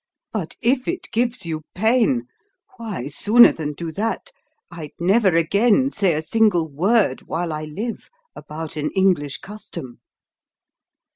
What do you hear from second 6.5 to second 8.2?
word while I live